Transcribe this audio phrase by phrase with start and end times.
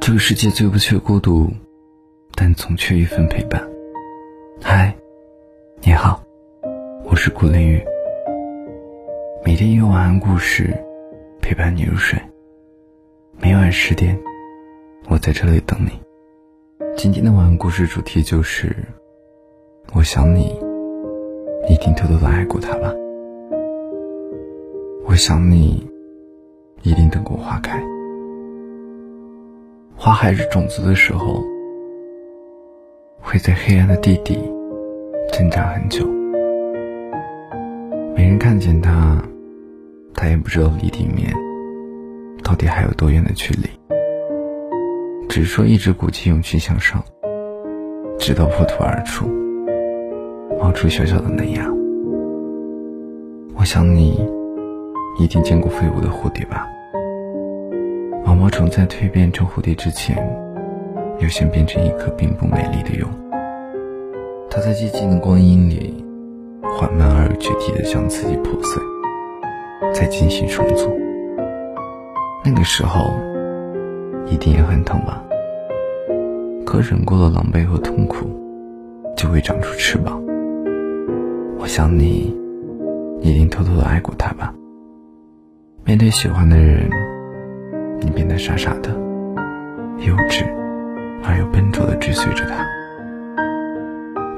[0.00, 1.46] 这个世界最不缺孤独，
[2.34, 3.62] 但总缺一份陪伴。
[4.62, 4.96] 嗨，
[5.82, 6.22] 你好，
[7.04, 7.84] 我是顾凌雨。
[9.44, 10.74] 每天一个晚安故事，
[11.42, 12.18] 陪伴你入睡。
[13.38, 14.18] 每晚十点，
[15.10, 15.90] 我在这里等你。
[16.96, 18.74] 今天的晚安故事主题就是：
[19.92, 20.58] 我想你，
[21.68, 22.90] 一定偷偷的爱过他吧。
[25.04, 25.86] 我想你，
[26.82, 27.78] 一定等过花开。
[30.02, 31.44] 花还是种子的时候，
[33.20, 34.38] 会在黑暗的地底
[35.30, 36.06] 挣扎很久。
[38.16, 39.22] 没人看见它，
[40.14, 41.30] 它也不知道离地面
[42.42, 43.68] 到底还有多远的距离。
[45.28, 47.04] 只是说一直鼓起勇气向上，
[48.18, 49.28] 直到破土而出，
[50.58, 51.70] 冒出小小的嫩芽。
[53.54, 54.26] 我想你
[55.18, 56.66] 一定见过飞舞的蝴蝶吧。
[58.24, 60.16] 毛毛虫在蜕变成蝴蝶之前，
[61.20, 63.06] 要先变成一颗并不美丽的蛹。
[64.50, 66.04] 它在寂静的光阴里，
[66.62, 68.82] 缓慢而又具体的将自己破碎，
[69.92, 70.90] 再进行重组。
[72.44, 73.10] 那个时候，
[74.26, 75.22] 一定也很疼吧？
[76.64, 78.26] 可忍过了狼狈和痛苦，
[79.16, 80.22] 就会长出翅膀。
[81.58, 82.36] 我想你，
[83.20, 84.54] 一定偷偷的爱过他吧？
[85.84, 86.88] 面对喜欢的人。
[88.02, 88.90] 你变得傻傻的、
[89.98, 90.44] 幼稚
[91.22, 92.64] 而又笨拙的追随着他，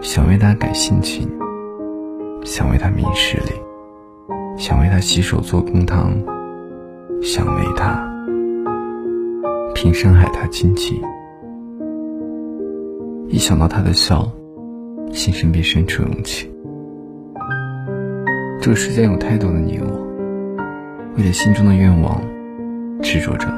[0.02, 1.28] 想为他改心情，
[2.44, 3.52] 想为他明事理，
[4.56, 6.12] 想为他洗手做羹汤，
[7.22, 8.02] 想为他
[9.74, 11.00] 平生害他荆棘。
[13.28, 14.28] 一想到他的笑，
[15.12, 16.50] 心生便生出勇气。
[18.60, 20.06] 这个世间有太多的你我，
[21.16, 22.20] 为了心中的愿望。
[23.02, 23.48] 执着着，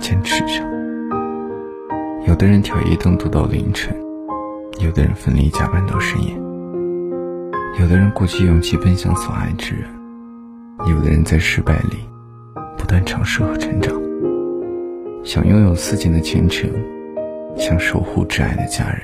[0.00, 0.62] 坚持着。
[2.26, 3.94] 有的人挑夜灯读到凌晨，
[4.80, 6.34] 有的人奋力加班到深夜，
[7.80, 9.88] 有的人鼓起勇气奔向所爱之人，
[10.90, 11.98] 有的人在失败里
[12.76, 13.94] 不断尝试和成长。
[15.24, 16.68] 想拥有似锦的前程，
[17.56, 19.00] 想守护挚爱的家人，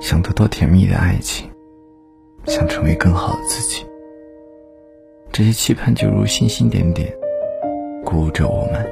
[0.00, 1.48] 想得到甜蜜的爱情，
[2.46, 3.86] 想成为更好的自己。
[5.32, 7.08] 这些期盼就如星星点点。
[8.06, 8.86] 鼓舞着我们，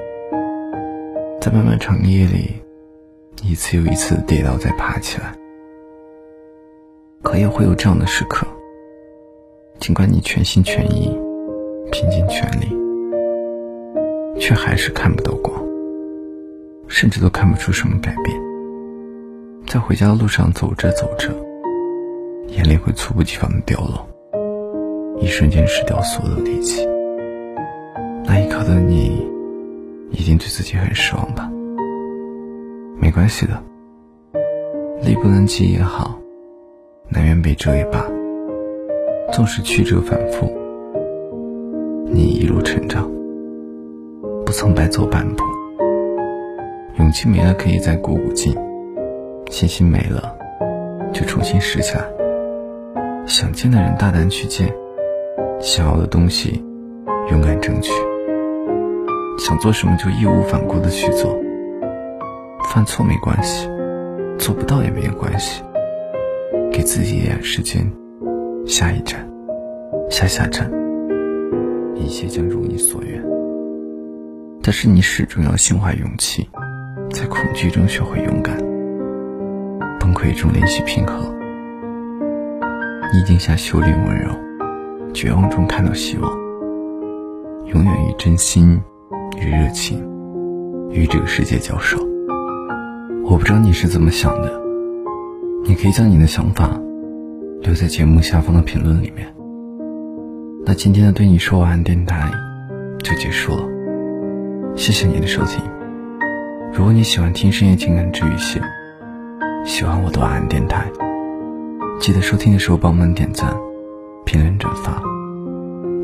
[1.41, 2.50] 在漫漫长夜里，
[3.44, 5.32] 一次又一次跌倒，再爬起来。
[7.22, 8.44] 可也会有这样的时刻，
[9.78, 11.16] 尽管你全心全意、
[11.92, 12.66] 拼尽全力，
[14.41, 15.64] 却还是看不到光，
[16.88, 18.36] 甚至都看不出什么改变。
[19.69, 21.28] 在回家的路上走着走着，
[22.48, 24.04] 眼泪会猝不及防的掉落，
[25.20, 26.84] 一瞬间失掉所有的力气。
[28.26, 29.26] 那一刻的你，
[30.10, 31.50] 一定对自己很失望吧？
[32.98, 33.62] 没关系的，
[35.02, 36.18] 力不能及也好，
[37.08, 38.06] 南辕北辙也罢，
[39.32, 40.50] 纵使曲折反复，
[42.06, 43.10] 你一路成长，
[44.46, 45.44] 不曾白走半步。
[46.98, 48.54] 勇气没了，可以再鼓鼓劲；
[49.50, 50.34] 信心没了，
[51.12, 52.04] 就重新拾起来。
[53.26, 54.72] 想见的人大胆去见，
[55.60, 56.64] 想要的东西
[57.30, 57.92] 勇敢争取。
[59.47, 61.38] 想做什么就义无反顾的去做，
[62.72, 63.69] 犯错没关系，
[64.38, 65.62] 做不到也没有关系，
[66.72, 67.87] 给自己一点时间，
[68.66, 69.28] 下一站，
[70.09, 70.72] 下下站，
[71.94, 73.22] 一切将如你所愿。
[74.62, 76.49] 但是你始终要心怀勇气，
[77.10, 78.56] 在恐惧中学会勇敢，
[80.00, 81.22] 崩溃中练习平和，
[83.12, 84.33] 逆境下修炼温柔，
[85.12, 86.33] 绝望中看到希望，
[87.66, 88.81] 永远与真心。
[89.39, 89.99] 与热情，
[90.91, 91.99] 与这个世界交手。
[93.25, 94.53] 我不知道你是怎么想的，
[95.65, 96.71] 你可以将你的想法
[97.62, 99.27] 留在节目下方的评论里面。
[100.67, 102.31] 那今天的对你说晚安电台
[103.03, 103.65] 就结束了，
[104.77, 105.62] 谢谢你的收听。
[106.72, 108.60] 如果你喜欢听深夜情感治愈系，
[109.65, 110.91] 喜欢我的晚安电台，
[112.01, 113.54] 记得收听的时候帮我们点赞、
[114.25, 115.01] 评论、转发、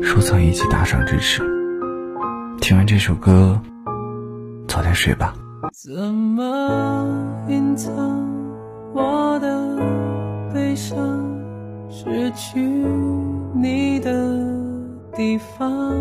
[0.01, 1.50] 收藏以及打赏支持。
[2.61, 3.59] 听完这首歌，
[4.67, 5.33] 早点睡吧。
[5.73, 7.91] 怎么隐藏
[8.93, 9.77] 我的
[10.53, 10.95] 悲伤？
[11.89, 12.61] 失去
[13.55, 14.13] 你的
[15.15, 15.91] 地方，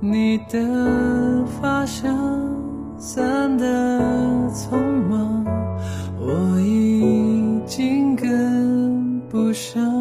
[0.00, 2.12] 你的发香
[2.98, 4.00] 散的
[4.52, 4.76] 匆
[5.08, 5.46] 忙，
[6.18, 9.99] 我已经跟不上。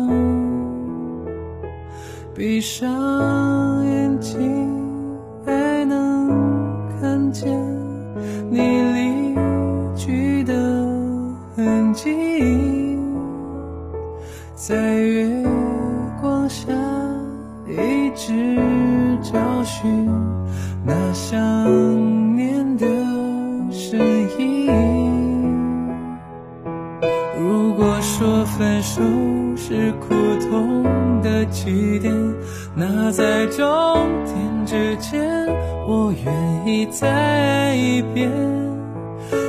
[2.39, 4.39] 闭上眼睛，
[5.45, 6.29] 还能
[7.01, 7.51] 看见
[8.49, 8.59] 你
[8.93, 9.35] 离
[9.93, 10.53] 去的
[11.53, 12.97] 痕迹，
[14.55, 15.27] 在月
[16.21, 16.71] 光下
[17.67, 18.57] 一直
[19.21, 20.09] 找寻
[20.85, 21.37] 那想
[28.59, 29.01] 分手
[29.55, 30.09] 是苦
[30.49, 30.83] 痛
[31.21, 32.13] 的起点，
[32.75, 33.65] 那在终
[34.25, 35.47] 点之前，
[35.87, 38.29] 我愿意再爱一遍。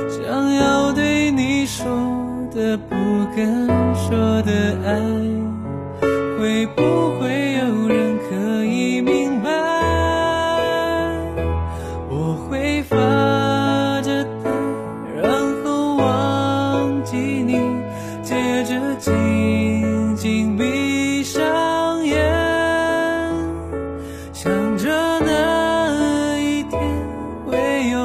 [0.09, 1.85] 想要对你说
[2.55, 2.95] 的不
[3.35, 3.67] 敢
[3.97, 4.97] 说的爱，
[6.39, 6.81] 会不
[7.19, 7.50] 会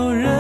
[0.07, 0.36] 有人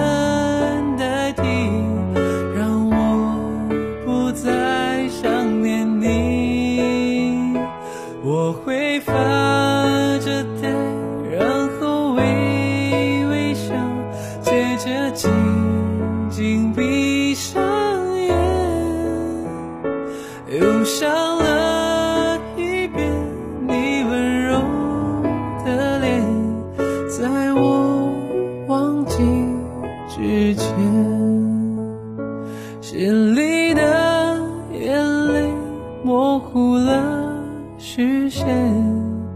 [38.28, 38.46] 实现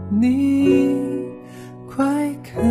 [0.09, 0.97] 你
[1.87, 2.03] 快
[2.43, 2.70] 看